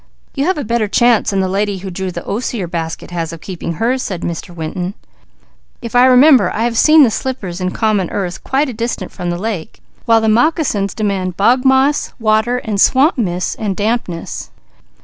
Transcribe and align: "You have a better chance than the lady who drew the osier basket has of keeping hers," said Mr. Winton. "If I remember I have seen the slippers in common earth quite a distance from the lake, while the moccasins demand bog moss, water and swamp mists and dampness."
"You 0.33 0.45
have 0.45 0.57
a 0.57 0.63
better 0.63 0.87
chance 0.87 1.29
than 1.29 1.41
the 1.41 1.47
lady 1.47 1.77
who 1.77 1.91
drew 1.91 2.09
the 2.11 2.25
osier 2.25 2.65
basket 2.65 3.11
has 3.11 3.31
of 3.31 3.39
keeping 3.39 3.73
hers," 3.73 4.01
said 4.01 4.21
Mr. 4.21 4.49
Winton. 4.49 4.95
"If 5.79 5.95
I 5.95 6.05
remember 6.05 6.51
I 6.55 6.63
have 6.63 6.75
seen 6.75 7.03
the 7.03 7.11
slippers 7.11 7.61
in 7.61 7.69
common 7.69 8.09
earth 8.09 8.43
quite 8.43 8.67
a 8.67 8.73
distance 8.73 9.13
from 9.15 9.29
the 9.29 9.37
lake, 9.37 9.79
while 10.05 10.19
the 10.19 10.27
moccasins 10.27 10.95
demand 10.95 11.37
bog 11.37 11.63
moss, 11.65 12.13
water 12.19 12.57
and 12.57 12.81
swamp 12.81 13.15
mists 13.19 13.53
and 13.53 13.77
dampness." 13.77 14.49